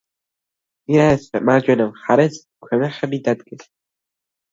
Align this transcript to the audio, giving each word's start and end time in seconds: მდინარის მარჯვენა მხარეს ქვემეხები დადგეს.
მდინარის 0.85 1.27
მარჯვენა 1.49 1.87
მხარეს 1.89 2.39
ქვემეხები 2.69 3.21
დადგეს. 3.29 3.69